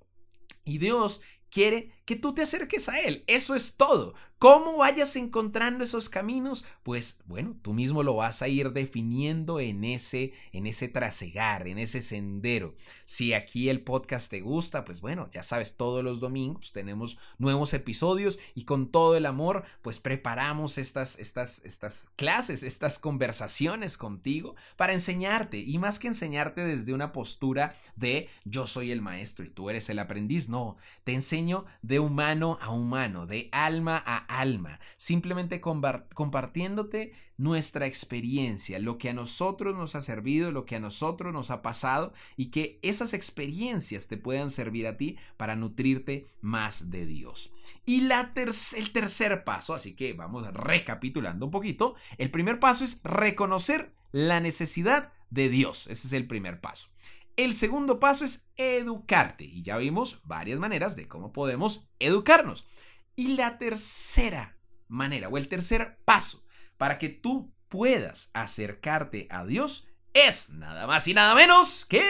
Y 0.64 0.78
Dios 0.78 1.22
quiere 1.50 1.92
que 2.12 2.18
tú 2.18 2.34
te 2.34 2.42
acerques 2.42 2.90
a 2.90 3.00
Él. 3.00 3.24
Eso 3.26 3.56
es 3.56 3.78
todo. 3.78 4.16
¿Cómo 4.38 4.78
vayas 4.78 5.16
encontrando 5.16 5.84
esos 5.84 6.10
caminos? 6.10 6.66
Pues 6.84 7.22
bueno, 7.26 7.56
tú 7.62 7.74
mismo 7.74 8.02
lo 8.02 8.16
vas 8.16 8.42
a 8.42 8.48
ir 8.48 8.72
definiendo 8.72 9.60
en 9.60 9.84
ese, 9.84 10.34
en 10.52 10.66
ese 10.66 10.90
trasegar, 10.90 11.68
en 11.68 11.78
ese 11.78 12.02
sendero. 12.02 12.74
Si 13.06 13.34
aquí 13.34 13.70
el 13.70 13.82
podcast 13.82 14.32
te 14.32 14.42
gusta, 14.42 14.84
pues 14.84 15.00
bueno, 15.00 15.30
ya 15.32 15.44
sabes, 15.44 15.78
todos 15.78 16.04
los 16.04 16.20
domingos 16.20 16.74
tenemos 16.74 17.20
nuevos 17.38 17.74
episodios 17.76 18.40
y 18.56 18.66
con 18.66 18.90
todo 18.90 19.16
el 19.16 19.28
amor, 19.28 19.64
pues 19.84 20.00
preparamos 20.00 20.80
estas, 20.80 21.20
estas, 21.20 21.64
estas 21.64 22.12
clases, 22.16 22.64
estas 22.64 22.98
conversaciones 22.98 23.96
contigo 23.96 24.56
para 24.76 24.94
enseñarte 24.94 25.60
y 25.60 25.78
más 25.78 26.00
que 26.00 26.08
enseñarte 26.08 26.66
desde 26.66 26.96
una 26.96 27.14
postura 27.14 27.76
de 27.96 28.28
yo 28.44 28.66
soy 28.66 28.90
el 28.90 29.02
maestro 29.02 29.46
y 29.46 29.50
tú 29.50 29.70
eres 29.70 29.88
el 29.90 30.00
aprendiz, 30.00 30.50
no, 30.50 30.78
te 31.04 31.14
enseño 31.14 31.66
de 31.84 32.01
humano 32.02 32.58
a 32.62 32.70
humano, 32.70 33.26
de 33.26 33.50
alma 33.52 34.02
a 34.06 34.18
alma, 34.18 34.80
simplemente 34.98 35.62
compartiéndote 35.62 37.14
nuestra 37.38 37.88
experiencia, 37.88 38.78
lo 38.78 39.00
que 39.00 39.10
a 39.10 39.14
nosotros 39.14 39.76
nos 39.76 39.96
ha 39.96 40.02
servido, 40.02 40.52
lo 40.52 40.66
que 40.66 40.76
a 40.76 40.80
nosotros 40.80 41.34
nos 41.34 41.50
ha 41.50 41.62
pasado 41.62 42.14
y 42.38 42.48
que 42.48 42.80
esas 42.84 43.14
experiencias 43.14 44.08
te 44.08 44.18
puedan 44.18 44.52
servir 44.52 44.86
a 44.86 44.98
ti 44.98 45.18
para 45.38 45.56
nutrirte 45.56 46.28
más 46.42 46.92
de 46.92 47.06
Dios. 47.08 47.52
Y 47.86 48.02
la 48.02 48.32
el 48.36 48.92
tercer 48.92 49.44
paso, 49.44 49.74
así 49.74 49.96
que 49.96 50.14
vamos 50.14 50.48
recapitulando 50.54 51.46
un 51.46 51.52
poquito, 51.52 51.96
el 52.18 52.30
primer 52.30 52.60
paso 52.60 52.84
es 52.84 53.02
reconocer 53.04 53.94
la 54.12 54.40
necesidad 54.40 55.12
de 55.32 55.50
Dios, 55.50 55.88
ese 55.88 56.08
es 56.08 56.14
el 56.14 56.28
primer 56.28 56.62
paso. 56.62 56.90
El 57.38 57.54
segundo 57.54 58.00
paso 58.00 58.26
es 58.26 58.48
educarte 58.56 59.46
y 59.46 59.64
ya 59.64 59.78
vimos 59.78 60.22
varias 60.24 60.60
maneras 60.60 60.96
de 60.96 61.08
cómo 61.08 61.32
podemos 61.32 61.90
educarnos. 62.00 62.68
Y 63.16 63.30
la 63.30 63.58
tercera 63.58 64.58
manera 64.88 65.30
o 65.30 65.38
el 65.38 65.48
tercer 65.48 66.00
paso 66.06 66.44
para 66.78 66.98
que 66.98 67.10
tú 67.10 67.54
puedas 67.70 68.32
acercarte 68.34 69.28
a 69.30 69.46
Dios 69.46 69.88
es 70.14 70.50
nada 70.50 70.88
más 70.88 71.08
y 71.08 71.14
nada 71.14 71.36
menos 71.36 71.86
que 71.86 72.04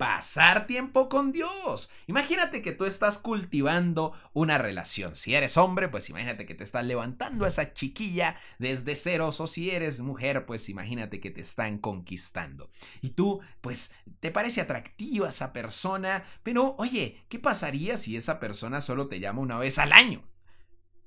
pasar 0.00 0.66
tiempo 0.66 1.10
con 1.10 1.30
Dios. 1.30 1.90
Imagínate 2.06 2.62
que 2.62 2.72
tú 2.72 2.86
estás 2.86 3.18
cultivando 3.18 4.14
una 4.32 4.56
relación. 4.56 5.14
Si 5.14 5.34
eres 5.34 5.58
hombre, 5.58 5.90
pues 5.90 6.08
imagínate 6.08 6.46
que 6.46 6.54
te 6.54 6.64
estás 6.64 6.86
levantando 6.86 7.44
a 7.44 7.48
esa 7.48 7.74
chiquilla 7.74 8.40
desde 8.58 8.96
ceros 8.96 9.42
o 9.42 9.46
si 9.46 9.68
eres 9.68 10.00
mujer, 10.00 10.46
pues 10.46 10.70
imagínate 10.70 11.20
que 11.20 11.30
te 11.30 11.42
están 11.42 11.76
conquistando. 11.76 12.70
Y 13.02 13.10
tú, 13.10 13.42
pues, 13.60 13.94
te 14.20 14.30
parece 14.30 14.62
atractiva 14.62 15.28
esa 15.28 15.52
persona, 15.52 16.24
pero 16.42 16.76
oye, 16.78 17.22
¿qué 17.28 17.38
pasaría 17.38 17.98
si 17.98 18.16
esa 18.16 18.40
persona 18.40 18.80
solo 18.80 19.06
te 19.06 19.20
llama 19.20 19.42
una 19.42 19.58
vez 19.58 19.78
al 19.78 19.92
año? 19.92 20.22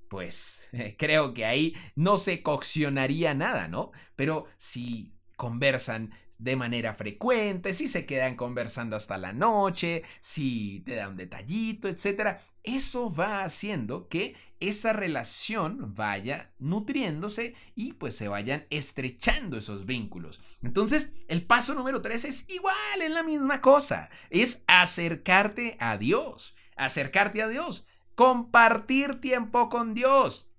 Pues 0.08 0.62
creo 1.00 1.34
que 1.34 1.46
ahí 1.46 1.76
no 1.96 2.20
se 2.20 2.44
coccionaría 2.44 3.34
nada, 3.34 3.68
¿no? 3.68 3.90
Pero 4.16 4.46
si 4.58 5.16
conversan 5.36 6.14
de 6.44 6.58
manera 6.58 6.94
frecuente, 6.94 7.74
si 7.74 7.88
se 7.88 8.06
quedan 8.06 8.36
conversando 8.36 8.98
hasta 8.98 9.18
la 9.18 9.32
noche, 9.32 10.04
si 10.20 10.82
te 10.86 10.96
da 10.96 11.08
un 11.08 11.16
detallito, 11.16 11.88
etc. 11.88 12.38
Eso 12.64 13.14
va 13.14 13.44
haciendo 13.44 14.10
que 14.10 14.36
esa 14.60 14.92
relación 14.92 15.96
vaya 15.96 16.52
nutriéndose 16.60 17.56
y 17.76 17.94
pues 17.94 18.18
se 18.18 18.28
vayan 18.28 18.66
estrechando 18.72 19.58
esos 19.58 19.86
vínculos. 19.86 20.42
Entonces, 20.62 21.16
el 21.30 21.46
paso 21.46 21.76
número 21.76 22.02
tres 22.02 22.26
es 22.26 22.50
igual, 22.50 23.02
es 23.02 23.12
la 23.12 23.24
misma 23.24 23.62
cosa, 23.62 24.10
es 24.30 24.66
acercarte 24.68 25.78
a 25.80 25.98
Dios, 25.98 26.56
acercarte 26.76 27.42
a 27.42 27.48
Dios, 27.48 27.88
compartir 28.16 29.22
tiempo 29.22 29.70
con 29.70 29.94
Dios. 29.94 30.50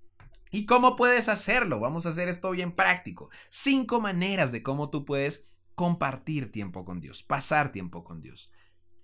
¿Y 0.50 0.64
cómo 0.64 0.96
puedes 0.96 1.28
hacerlo? 1.28 1.80
Vamos 1.80 2.06
a 2.06 2.10
hacer 2.10 2.28
esto 2.28 2.52
bien 2.52 2.72
práctico. 2.72 3.28
Cinco 3.50 4.00
maneras 4.00 4.52
de 4.52 4.62
cómo 4.62 4.88
tú 4.88 5.04
puedes 5.04 5.48
compartir 5.74 6.50
tiempo 6.50 6.84
con 6.84 7.00
Dios, 7.00 7.22
pasar 7.22 7.72
tiempo 7.72 8.04
con 8.04 8.20
Dios. 8.20 8.50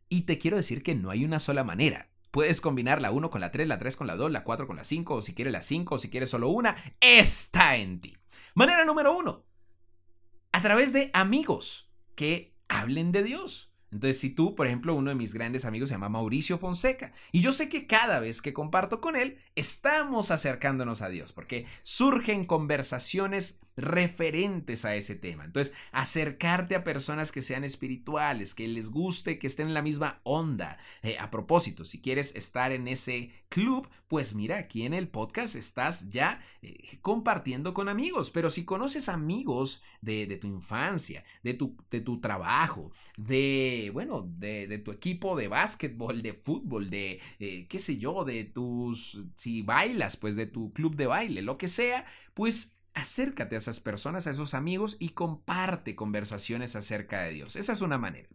Y 0.09 0.23
te 0.23 0.39
quiero 0.39 0.57
decir 0.57 0.83
que 0.83 0.95
no 0.95 1.11
hay 1.11 1.25
una 1.25 1.39
sola 1.39 1.65
manera. 1.65 2.11
Puedes 2.31 2.61
combinar 2.61 3.01
la 3.01 3.11
1 3.11 3.31
con 3.31 3.41
la 3.41 3.51
3, 3.51 3.67
la 3.67 3.79
3 3.79 3.97
con 3.97 4.07
la 4.07 4.17
2, 4.17 4.31
la 4.31 4.45
4 4.45 4.67
con 4.67 4.77
la 4.77 4.85
5, 4.85 5.15
o 5.15 5.23
si 5.23 5.35
quieres 5.35 5.53
la 5.53 5.63
5, 5.63 5.95
o 5.95 5.99
si 5.99 6.11
quieres 6.11 6.31
solo 6.31 6.49
una, 6.49 6.77
está 7.01 7.77
en 7.77 8.01
ti. 8.01 8.17
Manera 8.55 8.85
número 8.85 9.17
1. 9.17 9.45
A 10.53 10.63
través 10.63 10.93
de 10.93 11.11
amigos 11.13 11.93
que 12.15 12.57
hablen 12.69 13.13
de 13.13 13.23
Dios. 13.23 13.71
Entonces, 13.93 14.21
si 14.21 14.31
tú, 14.31 14.55
por 14.55 14.69
ejemplo, 14.69 14.95
uno 14.95 15.11
de 15.11 15.17
mis 15.17 15.35
grandes 15.35 15.65
amigos 15.65 15.89
se 15.89 15.97
llama 15.97 16.09
Mauricio 16.09 16.59
Fonseca, 16.59 17.13
y 17.33 17.41
yo 17.41 17.51
sé 17.51 17.69
que 17.69 17.89
cada 17.89 18.21
vez 18.21 18.41
que 18.41 18.53
comparto 18.53 19.01
con 19.01 19.17
él, 19.17 19.39
estamos 19.57 20.31
acercándonos 20.31 21.03
a 21.03 21.09
Dios, 21.09 21.33
porque 21.33 21.67
surgen 21.83 22.45
conversaciones 22.45 23.61
referentes 23.77 24.85
a 24.85 24.95
ese 24.95 25.15
tema. 25.15 25.45
Entonces, 25.45 25.75
acercarte 25.93 26.75
a 26.75 26.85
personas 26.85 27.33
que 27.33 27.43
sean 27.43 27.65
espirituales, 27.65 28.55
que 28.55 28.69
les 28.69 28.91
guste, 28.91 29.39
que 29.39 29.47
estén 29.47 29.69
en 29.69 29.75
la 29.75 29.83
misma 29.83 30.21
onda. 30.25 30.79
Eh, 31.03 31.17
a 31.19 31.31
propósito, 31.31 31.85
si 31.85 32.01
quieres 32.01 32.35
estar 32.35 32.73
en 32.73 32.89
ese 32.89 33.31
club, 33.49 33.89
pues 34.09 34.35
mira, 34.35 34.59
aquí 34.59 34.85
en 34.85 34.95
el 34.95 35.09
podcast 35.09 35.55
estás 35.55 36.11
ya 36.11 36.41
eh, 36.63 36.99
compartiendo 37.01 37.75
con 37.75 37.89
amigos, 37.89 38.31
pero 38.31 38.51
si 38.51 38.65
conoces 38.65 39.09
amigos 39.09 39.83
de, 40.01 40.27
tu 40.41 40.47
infancia, 40.47 41.25
de 41.43 41.55
tu, 41.55 41.77
de 41.91 42.01
tu 42.01 42.21
trabajo, 42.21 42.91
de, 43.17 43.91
bueno, 43.93 44.29
de, 44.39 44.79
tu 44.79 44.91
equipo 44.91 45.37
de 45.37 45.49
básquetbol, 45.49 46.23
de 46.23 46.35
fútbol, 46.35 46.91
de, 46.91 47.21
eh, 47.39 47.67
qué 47.69 47.79
sé 47.79 47.99
yo, 47.99 48.25
de 48.25 48.45
tus, 48.45 49.23
si 49.37 49.63
bailas, 49.63 50.17
pues 50.17 50.37
de 50.37 50.47
tu 50.47 50.73
club 50.73 50.97
de 50.97 51.07
baile, 51.07 51.43
lo 51.43 51.59
que 51.59 51.69
sea, 51.69 52.05
pues 52.35 52.80
acércate 52.95 53.55
a 53.55 53.59
esas 53.59 53.81
personas, 53.81 54.27
a 54.27 54.31
esos 54.31 54.55
amigos 54.55 54.97
y 54.99 55.11
comparte 55.11 55.97
conversaciones 55.97 56.77
acerca 56.77 57.23
de 57.23 57.33
Dios. 57.33 57.57
Esa 57.57 57.73
es 57.73 57.81
una 57.81 57.99
manera. 57.99 58.29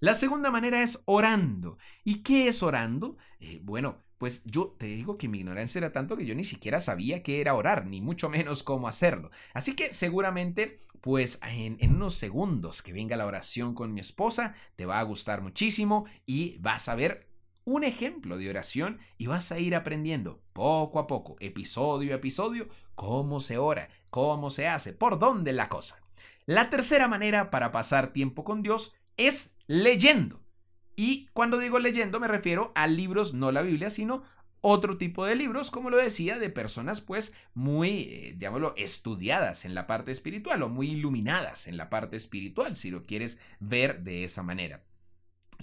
La 0.00 0.14
segunda 0.14 0.50
manera 0.50 0.82
es 0.82 1.02
orando. 1.04 1.76
¿Y 2.04 2.22
qué 2.22 2.48
es 2.48 2.62
orando? 2.62 3.18
Eh, 3.38 3.60
bueno, 3.62 4.02
pues 4.16 4.42
yo 4.44 4.76
te 4.78 4.86
digo 4.86 5.18
que 5.18 5.28
mi 5.28 5.38
ignorancia 5.38 5.78
era 5.78 5.92
tanto 5.92 6.16
que 6.16 6.26
yo 6.26 6.34
ni 6.34 6.44
siquiera 6.44 6.80
sabía 6.80 7.22
qué 7.22 7.40
era 7.40 7.54
orar, 7.54 7.86
ni 7.86 8.00
mucho 8.00 8.28
menos 8.30 8.62
cómo 8.62 8.88
hacerlo. 8.88 9.30
Así 9.54 9.74
que 9.74 9.92
seguramente, 9.92 10.80
pues 11.00 11.38
en, 11.42 11.76
en, 11.80 11.94
unos 11.94 12.14
segundos 12.14 12.82
que 12.82 12.92
venga 12.92 13.16
la 13.16 13.26
oración 13.26 13.74
con 13.74 13.92
mi 13.92 14.00
esposa, 14.00 14.54
te 14.76 14.86
va 14.86 15.00
a 15.00 15.04
gustar 15.04 15.42
muchísimo 15.42 16.06
y 16.26 16.58
vas 16.58 16.88
a 16.88 16.94
ver 16.94 17.30
un 17.64 17.84
ejemplo 17.84 18.36
de 18.36 18.50
oración 18.50 18.98
y 19.16 19.26
vas 19.26 19.52
a 19.52 19.58
ir 19.58 19.74
aprendiendo 19.74 20.42
poco 20.52 20.98
a 20.98 21.06
poco, 21.06 21.36
episodio 21.40 22.12
a 22.12 22.16
episodio, 22.16 22.68
cómo 22.94 23.40
se 23.40 23.58
ora, 23.58 23.88
cómo 24.10 24.50
se 24.50 24.68
hace, 24.68 24.92
por 24.92 25.18
dónde 25.18 25.52
la 25.52 25.68
cosa. 25.68 26.02
La 26.46 26.70
tercera 26.70 27.08
manera 27.08 27.50
para 27.50 27.72
pasar 27.72 28.12
tiempo 28.12 28.44
con 28.44 28.62
Dios 28.62 28.94
es 29.16 29.56
leyendo. 29.66 30.40
Y 30.96 31.28
cuando 31.32 31.58
digo 31.58 31.78
leyendo 31.78 32.20
me 32.20 32.28
refiero 32.28 32.72
a 32.74 32.86
libros, 32.86 33.32
no 33.34 33.52
la 33.52 33.62
Biblia, 33.62 33.90
sino 33.90 34.22
otro 34.60 34.98
tipo 34.98 35.24
de 35.24 35.36
libros, 35.36 35.70
como 35.70 35.90
lo 35.90 35.96
decía, 35.96 36.38
de 36.38 36.50
personas 36.50 37.00
pues 37.00 37.32
muy, 37.54 38.02
eh, 38.02 38.34
digámoslo, 38.36 38.74
estudiadas 38.76 39.64
en 39.64 39.74
la 39.74 39.86
parte 39.86 40.12
espiritual 40.12 40.62
o 40.62 40.68
muy 40.68 40.90
iluminadas 40.90 41.66
en 41.66 41.76
la 41.76 41.88
parte 41.88 42.16
espiritual, 42.16 42.76
si 42.76 42.90
lo 42.90 43.04
quieres 43.04 43.40
ver 43.58 44.02
de 44.02 44.24
esa 44.24 44.42
manera. 44.42 44.82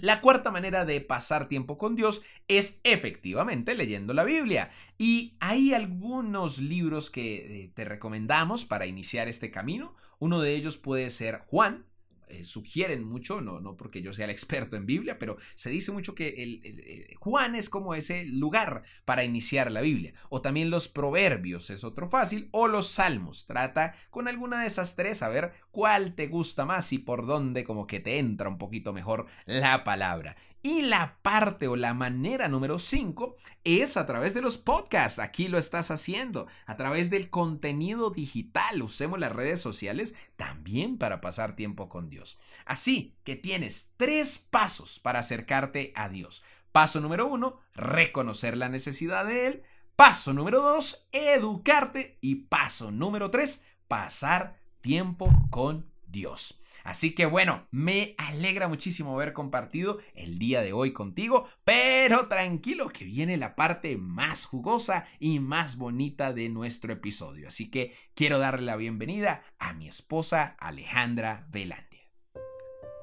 La 0.00 0.20
cuarta 0.20 0.50
manera 0.50 0.84
de 0.84 1.00
pasar 1.00 1.48
tiempo 1.48 1.78
con 1.78 1.96
Dios 1.96 2.22
es 2.46 2.80
efectivamente 2.84 3.74
leyendo 3.74 4.14
la 4.14 4.24
Biblia. 4.24 4.70
Y 4.96 5.36
hay 5.40 5.74
algunos 5.74 6.58
libros 6.58 7.10
que 7.10 7.64
eh, 7.64 7.70
te 7.74 7.84
recomendamos 7.84 8.64
para 8.64 8.86
iniciar 8.86 9.28
este 9.28 9.50
camino. 9.50 9.94
Uno 10.18 10.40
de 10.40 10.54
ellos 10.54 10.76
puede 10.76 11.10
ser 11.10 11.42
Juan, 11.46 11.84
eh, 12.30 12.44
sugieren 12.44 13.04
mucho, 13.04 13.40
no, 13.40 13.60
no 13.60 13.76
porque 13.76 14.02
yo 14.02 14.12
sea 14.12 14.26
el 14.26 14.30
experto 14.30 14.76
en 14.76 14.86
Biblia, 14.86 15.18
pero 15.18 15.36
se 15.54 15.70
dice 15.70 15.92
mucho 15.92 16.14
que 16.14 16.42
el, 16.42 16.60
eh, 16.64 17.14
Juan 17.18 17.54
es 17.54 17.68
como 17.68 17.94
ese 17.94 18.24
lugar 18.24 18.82
para 19.04 19.24
iniciar 19.24 19.70
la 19.70 19.80
Biblia. 19.80 20.14
O 20.28 20.42
también 20.42 20.70
los 20.70 20.88
proverbios 20.88 21.70
es 21.70 21.84
otro 21.84 22.08
fácil, 22.08 22.48
o 22.52 22.68
los 22.68 22.88
salmos. 22.88 23.46
Trata 23.46 23.94
con 24.10 24.28
alguna 24.28 24.60
de 24.60 24.66
esas 24.66 24.96
tres 24.96 25.22
a 25.22 25.28
ver 25.28 25.52
cuál 25.70 26.14
te 26.14 26.26
gusta 26.26 26.64
más 26.64 26.92
y 26.92 26.98
por 26.98 27.26
dónde 27.26 27.64
como 27.64 27.86
que 27.86 28.00
te 28.00 28.18
entra 28.18 28.48
un 28.48 28.58
poquito 28.58 28.92
mejor 28.92 29.26
la 29.46 29.84
palabra. 29.84 30.36
Y 30.62 30.82
la 30.82 31.18
parte 31.22 31.68
o 31.68 31.76
la 31.76 31.94
manera 31.94 32.48
número 32.48 32.78
5 32.78 33.36
es 33.62 33.96
a 33.96 34.06
través 34.06 34.34
de 34.34 34.40
los 34.40 34.58
podcasts. 34.58 35.20
Aquí 35.20 35.46
lo 35.48 35.56
estás 35.56 35.90
haciendo. 35.90 36.48
A 36.66 36.76
través 36.76 37.10
del 37.10 37.30
contenido 37.30 38.10
digital. 38.10 38.82
Usemos 38.82 39.20
las 39.20 39.32
redes 39.32 39.60
sociales 39.60 40.16
también 40.36 40.98
para 40.98 41.20
pasar 41.20 41.54
tiempo 41.54 41.88
con 41.88 42.10
Dios. 42.10 42.38
Así 42.64 43.14
que 43.22 43.36
tienes 43.36 43.92
tres 43.96 44.38
pasos 44.38 44.98
para 44.98 45.20
acercarte 45.20 45.92
a 45.94 46.08
Dios. 46.08 46.42
Paso 46.72 47.00
número 47.00 47.26
uno, 47.26 47.60
reconocer 47.74 48.56
la 48.56 48.68
necesidad 48.68 49.24
de 49.26 49.46
Él. 49.46 49.62
Paso 49.94 50.32
número 50.32 50.62
dos, 50.62 51.08
educarte. 51.12 52.18
Y 52.20 52.34
paso 52.34 52.90
número 52.90 53.30
tres, 53.30 53.62
pasar 53.86 54.58
tiempo 54.80 55.28
con 55.50 55.90
Dios. 56.08 56.60
Así 56.84 57.14
que 57.14 57.26
bueno, 57.26 57.66
me 57.70 58.14
alegra 58.18 58.68
muchísimo 58.68 59.14
haber 59.14 59.32
compartido 59.32 59.98
el 60.14 60.38
día 60.38 60.62
de 60.62 60.72
hoy 60.72 60.92
contigo, 60.92 61.48
pero 61.64 62.28
tranquilo 62.28 62.88
que 62.88 63.04
viene 63.04 63.36
la 63.36 63.56
parte 63.56 63.96
más 63.96 64.46
jugosa 64.46 65.06
y 65.18 65.40
más 65.40 65.76
bonita 65.76 66.32
de 66.32 66.48
nuestro 66.48 66.92
episodio. 66.92 67.48
Así 67.48 67.70
que 67.70 67.94
quiero 68.14 68.38
darle 68.38 68.66
la 68.66 68.76
bienvenida 68.76 69.42
a 69.58 69.72
mi 69.74 69.88
esposa 69.88 70.56
Alejandra 70.58 71.46
Velandia. 71.50 72.08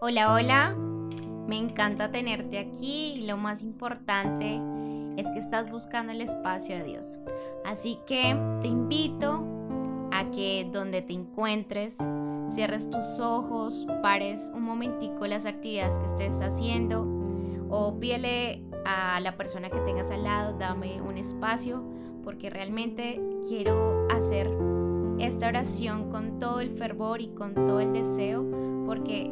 Hola, 0.02 0.34
hola. 0.34 0.76
Me 1.48 1.58
encanta 1.58 2.12
tenerte 2.12 2.58
aquí 2.58 3.14
y 3.18 3.28
lo 3.28 3.38
más 3.38 3.62
importante 3.62 4.60
es 5.18 5.30
que 5.32 5.40
estás 5.40 5.70
buscando 5.70 6.12
el 6.12 6.22
espacio 6.22 6.76
de 6.76 6.84
Dios. 6.84 7.18
Así 7.64 8.00
que 8.06 8.36
te 8.62 8.68
invito 8.68 9.32
a 9.32 9.45
que 10.36 10.70
donde 10.72 11.02
te 11.02 11.14
encuentres 11.14 11.98
cierres 12.50 12.90
tus 12.90 13.20
ojos, 13.20 13.88
pares 14.04 14.52
un 14.54 14.64
momentico 14.64 15.26
las 15.26 15.46
actividades 15.46 15.98
que 15.98 16.06
estés 16.06 16.42
haciendo 16.42 17.08
o 17.70 17.98
pídele 18.00 18.62
a 18.86 19.20
la 19.22 19.38
persona 19.38 19.70
que 19.70 19.80
tengas 19.80 20.12
al 20.12 20.24
lado, 20.24 20.58
dame 20.60 21.02
un 21.02 21.18
espacio 21.18 21.84
porque 22.24 22.50
realmente 22.50 23.22
quiero 23.48 24.08
hacer 24.12 24.52
esta 25.20 25.48
oración 25.48 26.12
con 26.12 26.40
todo 26.40 26.60
el 26.60 26.72
fervor 26.72 27.22
y 27.22 27.30
con 27.30 27.54
todo 27.56 27.80
el 27.80 27.94
deseo 27.94 28.46
porque 28.86 29.32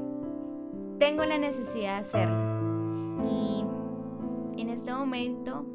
tengo 0.99 1.25
la 1.25 1.37
necesidad 1.37 1.95
de 1.95 2.01
hacerlo. 2.01 2.53
Y 3.29 4.61
en 4.61 4.69
este 4.69 4.93
momento 4.93 5.65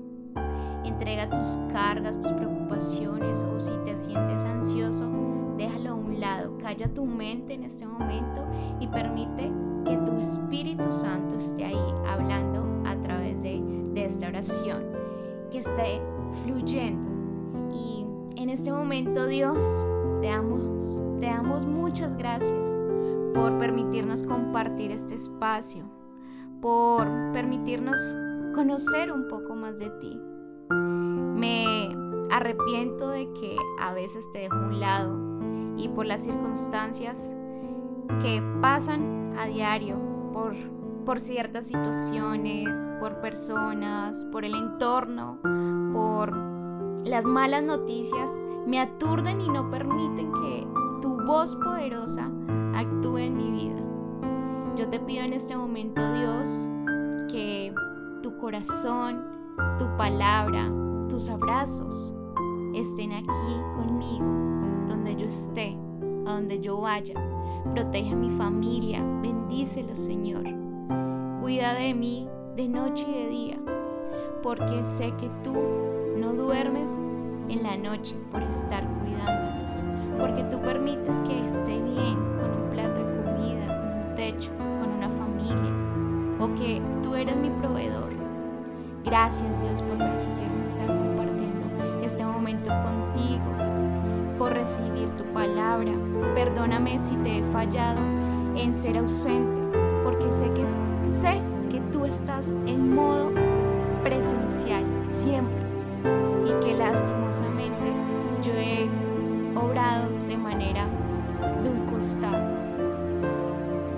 entrega 0.85 1.29
tus 1.29 1.59
cargas, 1.73 2.21
tus 2.21 2.33
preocupaciones 2.33 3.43
o 3.45 3.61
si 3.61 3.73
te 3.85 3.97
sientes 3.97 4.45
ansioso, 4.45 5.09
déjalo 5.57 5.91
a 5.91 5.95
un 5.95 6.21
lado, 6.21 6.57
calla 6.59 6.89
tu 6.93 7.05
mente 7.05 7.55
en 7.55 7.65
este 7.65 7.87
momento 7.87 8.45
y 8.81 8.87
permite 8.87 9.51
que 9.85 9.97
tu 9.99 10.19
Espíritu 10.19 10.93
Santo 10.93 11.37
esté 11.37 11.65
ahí 11.65 11.95
hablando 12.07 12.67
a 12.87 12.97
través 13.01 13.43
de, 13.43 13.79
esta 13.95 14.29
oración, 14.29 14.85
que 15.51 15.59
esté 15.59 16.01
fluyendo. 16.45 17.11
Y 17.73 18.07
en 18.41 18.49
este 18.49 18.71
momento 18.71 19.27
Dios, 19.27 19.65
te 20.21 20.29
damos, 20.29 21.03
te 21.19 21.27
damos 21.27 21.67
muchas 21.67 22.17
gracias 22.17 22.69
por 23.35 23.59
permitirnos 23.59 24.23
compartir 24.23 24.93
este 24.93 25.17
espacio, 25.17 25.85
por 26.61 27.09
permitirnos 27.33 27.99
conocer 28.55 29.11
un 29.11 29.27
poco 29.27 29.57
más 29.57 29.81
de 29.81 29.91
ti. 30.01 30.28
Me 30.71 31.97
arrepiento 32.31 33.09
de 33.09 33.33
que 33.33 33.57
a 33.81 33.93
veces 33.93 34.31
te 34.33 34.41
dejo 34.41 34.57
a 34.57 34.67
un 34.67 34.81
lado 34.81 35.17
y 35.77 35.89
por 35.89 36.07
las 36.07 36.23
circunstancias 36.23 37.35
que 38.21 38.43
pasan 38.61 39.37
a 39.39 39.47
diario, 39.47 39.97
por, 40.33 40.55
por 41.05 41.21
ciertas 41.21 41.67
situaciones, 41.69 42.89
por 43.01 43.21
personas, 43.21 44.25
por 44.33 44.45
el 44.45 44.55
entorno, 44.55 45.39
por 45.93 46.35
las 47.05 47.25
malas 47.25 47.63
noticias, 47.63 48.39
me 48.67 48.81
aturden 48.81 49.41
y 49.41 49.49
no 49.49 49.71
permiten 49.71 50.33
que 50.33 50.67
tu 51.01 51.17
voz 51.25 51.57
poderosa 51.57 52.31
actúe 52.75 53.19
en 53.19 53.37
mi 53.37 53.51
vida. 53.51 53.81
Yo 54.77 54.89
te 54.89 55.01
pido 55.01 55.25
en 55.25 55.33
este 55.33 55.57
momento, 55.57 56.01
Dios, 56.15 56.69
que 57.31 57.75
tu 58.23 58.37
corazón, 58.39 59.38
tu 59.79 59.87
palabra, 59.97 60.71
tus 61.09 61.29
abrazos 61.29 62.15
estén 62.75 63.13
aquí 63.13 63.55
conmigo 63.77 64.27
donde 64.89 65.17
yo 65.17 65.27
esté, 65.27 65.77
a 66.27 66.35
donde 66.35 66.61
yo 66.61 66.81
vaya. 66.81 67.15
Protege 67.75 68.13
a 68.13 68.17
mi 68.17 68.31
familia, 68.31 69.03
bendícelo 69.23 69.97
Señor. 69.97 70.45
Cuida 71.41 71.75
de 71.75 71.95
mí 71.95 72.29
de 72.57 72.69
noche 72.69 73.07
y 73.09 73.13
de 73.13 73.29
día, 73.29 73.59
porque 74.43 74.83
sé 74.85 75.13
que 75.17 75.31
tú 75.43 75.55
no 76.17 76.35
duermes 76.35 76.91
en 77.49 77.63
la 77.63 77.77
noche 77.77 78.17
por 78.31 78.43
estar 78.43 78.87
cuidándonos, 79.01 79.83
porque 80.19 80.43
tú 80.45 80.61
permites 80.61 81.21
que 81.23 81.45
esté 81.45 81.81
bien 81.83 82.17
con 82.41 82.63
un 82.63 82.71
plato 82.71 83.01
de 83.05 83.23
comida, 83.23 83.67
con 83.67 84.09
un 84.09 84.15
techo, 84.15 84.51
con 84.81 84.91
una 84.93 85.09
familia, 85.09 85.73
o 86.41 86.55
que 86.55 86.83
tú 87.03 87.15
eres 87.15 87.37
mi 87.37 87.51
proveedor. 87.51 87.68
Gracias 89.09 89.63
Dios 89.63 89.81
por 89.81 89.97
permitirme 89.97 90.65
estar 90.65 90.87
compartiendo 90.87 92.05
este 92.05 92.23
momento 92.27 92.69
contigo 92.69 93.43
por 94.39 94.53
recibir 94.53 95.09
tu 95.17 95.25
palabra. 95.33 95.93
Perdóname 96.35 96.99
si 96.99 97.17
te 97.17 97.39
he 97.39 97.43
fallado 97.45 98.01
en 98.55 98.75
ser 98.75 98.99
ausente, 98.99 99.61
porque 100.05 100.31
sé 100.31 100.53
que, 100.53 101.11
sé 101.11 101.41
que 101.71 101.81
tú 101.91 102.05
estás 102.05 102.51
en 102.67 102.95
modo 102.95 103.31
presencial 104.05 104.85
siempre 105.05 105.63
y 106.45 106.63
que 106.63 106.75
lastimosamente 106.75 107.91
yo 108.43 108.53
he 108.53 108.91
obrado 109.59 110.11
de 110.29 110.37
manera 110.37 110.85
de 111.63 111.71
un 111.71 111.87
costado. 111.87 112.47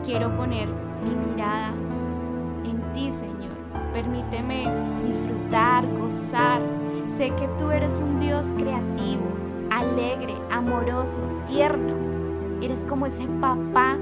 Quiero 0.05 0.37
poner 0.37 0.69
mi 0.69 1.17
mirada 1.33 1.73
en 2.63 2.81
ti, 2.93 3.11
Señor. 3.11 3.40
Permíteme 3.93 4.67
disfrutar, 5.07 5.87
gozar. 5.99 6.61
Sé 7.09 7.31
que 7.31 7.49
tú 7.59 7.71
eres 7.71 8.01
un 8.01 8.19
Dios 8.21 8.55
creativo 8.57 9.41
alegre, 9.71 10.35
amoroso, 10.51 11.23
tierno. 11.47 11.95
Eres 12.61 12.85
como 12.85 13.07
ese 13.07 13.27
papá 13.41 13.97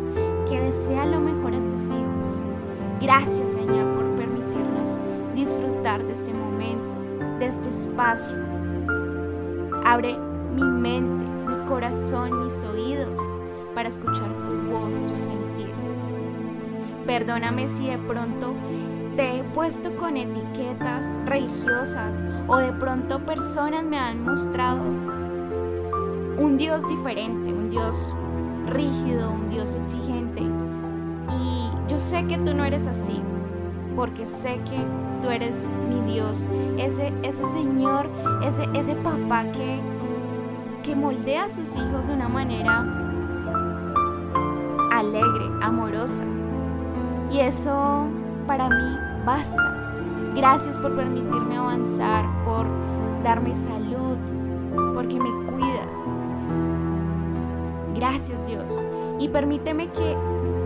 que 0.49 0.59
desea 0.61 1.07
lo 1.07 1.21
mejor 1.21 1.55
a 1.55 1.61
sus 1.61 1.91
hijos. 1.91 2.43
Gracias 3.01 3.51
Señor 3.51 3.95
por 3.95 4.17
permitirnos 4.17 4.99
disfrutar 5.35 6.05
de 6.05 6.15
este 6.15 6.33
momento, 6.33 6.99
de 7.39 7.47
este 7.47 7.69
espacio. 7.69 8.37
Abre 9.85 10.17
mi 10.55 10.65
mente, 10.65 11.25
mi 11.47 11.67
corazón, 11.67 12.45
mis 12.45 12.65
oídos 12.65 13.21
para 13.75 13.89
escuchar 13.89 14.29
tu 14.45 14.73
voz, 14.73 14.95
tu 15.07 15.17
sentir. 15.17 15.73
Perdóname 17.07 17.69
si 17.69 17.87
de 17.87 17.99
pronto 17.99 18.55
te 19.19 19.41
he 19.41 19.43
puesto 19.43 19.97
con 19.97 20.17
etiquetas 20.17 21.05
religiosas 21.25 22.23
o 22.47 22.57
de 22.59 22.73
pronto 22.75 23.19
personas 23.19 23.83
me 23.83 23.99
han 23.99 24.23
mostrado 24.23 24.81
un 26.39 26.57
Dios 26.57 26.89
diferente, 26.89 27.53
un 27.53 27.69
Dios 27.69 28.15
rígido, 28.67 29.33
un 29.33 29.51
Dios 29.51 29.75
exigente. 29.75 30.43
Y 30.43 31.69
yo 31.89 31.99
sé 31.99 32.29
que 32.29 32.39
tú 32.39 32.55
no 32.55 32.65
eres 32.65 32.87
así, 32.87 33.21
porque 33.97 34.25
sé 34.25 34.61
que 34.61 34.87
tú 35.21 35.31
eres 35.31 35.69
mi 35.89 36.13
Dios, 36.13 36.49
ese, 36.77 37.13
ese 37.25 37.45
Señor, 37.47 38.09
ese, 38.45 38.69
ese 38.73 38.95
papá 38.95 39.43
que, 39.51 39.81
que 40.85 40.95
moldea 40.95 41.47
a 41.47 41.49
sus 41.49 41.75
hijos 41.75 42.07
de 42.07 42.13
una 42.13 42.29
manera 42.29 42.85
alegre, 44.93 45.45
amorosa. 45.61 46.23
Y 47.33 47.41
eso 47.41 48.07
para 48.47 48.69
mí 48.69 49.08
basta. 49.29 49.93
Gracias 50.35 50.79
por 50.79 50.97
permitirme 50.97 51.59
avanzar, 51.59 52.25
por 52.45 52.67
darme 53.23 53.55
salud, 53.55 54.17
porque 54.95 55.21
me 55.21 55.53
cuidas. 55.53 55.97
Gracias 57.95 58.47
Dios. 58.47 58.87
Y 59.19 59.29
permíteme 59.29 59.93
que 59.93 60.17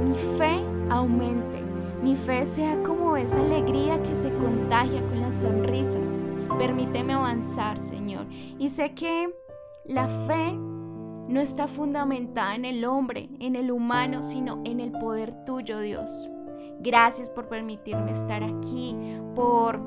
mi 0.05 0.16
fe 0.38 0.62
aumente. 0.90 1.61
Mi 2.05 2.16
fe 2.16 2.46
sea 2.46 2.81
como 2.85 3.16
esa 3.16 3.40
alegría 3.40 4.01
que 4.01 4.14
se 4.14 4.33
contagia 4.33 5.05
con 5.07 5.20
las 5.20 5.40
sonrisas. 5.40 6.22
Permíteme 6.57 7.14
avanzar, 7.14 7.81
Señor. 7.81 8.27
Y 8.61 8.70
sé 8.70 8.94
que 8.94 9.29
la 9.87 10.07
fe 10.07 10.53
no 10.53 11.40
está 11.40 11.66
fundamentada 11.66 12.55
en 12.55 12.64
el 12.64 12.85
hombre, 12.85 13.29
en 13.40 13.57
el 13.57 13.72
humano, 13.72 14.22
sino 14.22 14.61
en 14.64 14.79
el 14.79 14.92
poder 14.92 15.44
tuyo, 15.44 15.81
Dios. 15.81 16.29
Gracias 16.83 17.29
por 17.29 17.47
permitirme 17.47 18.11
estar 18.11 18.42
aquí, 18.42 18.97
por 19.37 19.81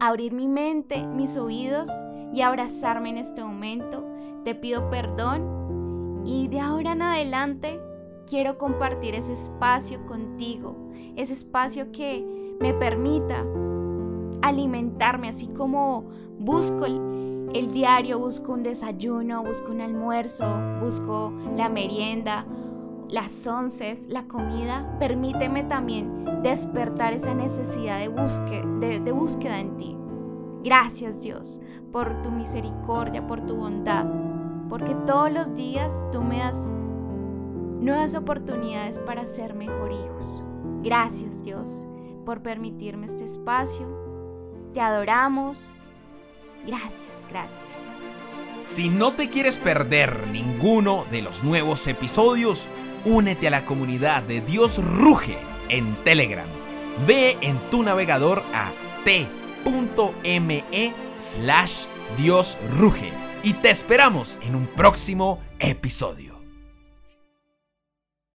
abrir 0.00 0.32
mi 0.32 0.48
mente, 0.48 1.06
mis 1.06 1.36
oídos 1.36 1.90
y 2.32 2.40
abrazarme 2.40 3.10
en 3.10 3.18
este 3.18 3.44
momento. 3.44 4.06
Te 4.42 4.54
pido 4.54 4.88
perdón 4.88 6.22
y 6.24 6.48
de 6.48 6.60
ahora 6.60 6.92
en 6.92 7.02
adelante 7.02 7.80
quiero 8.26 8.56
compartir 8.56 9.14
ese 9.14 9.34
espacio 9.34 10.04
contigo, 10.06 10.76
ese 11.16 11.34
espacio 11.34 11.92
que 11.92 12.24
me 12.60 12.72
permita 12.74 13.44
alimentarme, 14.42 15.28
así 15.28 15.48
como 15.48 16.04
busco 16.38 16.86
el, 16.86 17.72
diario, 17.72 18.18
busco 18.18 18.52
un 18.52 18.62
desayuno, 18.62 19.42
busco 19.42 19.72
un 19.72 19.80
almuerzo, 19.80 20.44
busco 20.80 21.32
la 21.56 21.68
merienda, 21.68 22.46
las 23.08 23.46
once, 23.46 23.94
la 24.08 24.24
comida, 24.24 24.96
permíteme 24.98 25.64
también 25.64 26.24
despertar 26.42 27.12
esa 27.12 27.34
necesidad 27.34 27.98
de, 27.98 29.00
de 29.00 29.12
búsqueda 29.12 29.60
en 29.60 29.76
ti. 29.76 29.96
Gracias 30.62 31.22
Dios 31.22 31.60
por 31.92 32.22
tu 32.22 32.30
misericordia, 32.30 33.26
por 33.26 33.40
tu 33.40 33.56
bondad 33.56 34.06
porque 34.68 34.94
todos 35.06 35.32
los 35.32 35.54
días 35.54 36.04
tú 36.12 36.22
me 36.22 36.38
das 36.38 36.70
nuevas 37.80 38.14
oportunidades 38.14 38.98
para 38.98 39.24
ser 39.24 39.54
mejor 39.54 39.92
hijos. 39.92 40.42
Gracias 40.82 41.42
Dios 41.42 41.86
por 42.26 42.42
permitirme 42.42 43.06
este 43.06 43.24
espacio. 43.24 43.88
Te 44.74 44.80
adoramos. 44.80 45.72
Gracias, 46.66 47.26
gracias. 47.30 47.68
Si 48.62 48.90
no 48.90 49.14
te 49.14 49.30
quieres 49.30 49.58
perder 49.58 50.26
ninguno 50.26 51.06
de 51.10 51.22
los 51.22 51.42
nuevos 51.42 51.86
episodios, 51.86 52.68
únete 53.04 53.48
a 53.48 53.50
la 53.50 53.64
comunidad 53.64 54.22
de 54.22 54.40
Dios 54.40 54.80
Ruge 54.82 55.38
en 55.68 56.02
Telegram. 56.04 56.48
Ve 57.06 57.36
en 57.40 57.58
tu 57.70 57.82
navegador 57.82 58.42
a 58.52 58.72
t.me 59.04 60.64
slash 61.18 61.84
Dios 62.16 62.58
Ruge 62.78 63.12
y 63.42 63.54
te 63.54 63.70
esperamos 63.70 64.38
en 64.42 64.54
un 64.54 64.66
próximo 64.66 65.40
episodio. 65.58 66.27